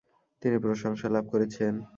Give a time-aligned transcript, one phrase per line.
[0.41, 1.73] তিনি প্রশংসা লাভ করেছেন।